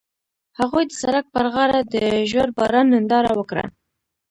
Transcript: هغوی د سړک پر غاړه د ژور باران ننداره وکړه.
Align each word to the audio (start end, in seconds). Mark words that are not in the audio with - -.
هغوی 0.59 0.83
د 0.87 0.91
سړک 1.01 1.25
پر 1.35 1.45
غاړه 1.53 1.79
د 1.93 1.95
ژور 2.29 2.49
باران 2.57 2.85
ننداره 2.93 3.31
وکړه. 3.35 3.65